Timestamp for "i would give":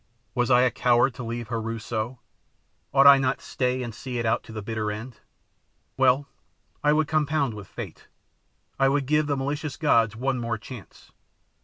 8.79-9.27